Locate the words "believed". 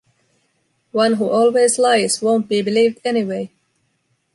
2.63-3.01